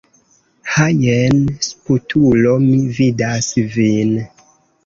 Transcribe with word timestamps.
Ha 0.75 0.87
jen 1.01 1.37
sputulo, 1.67 2.57
mi 2.65 2.81
vidas 3.01 3.55
vin. 3.77 4.19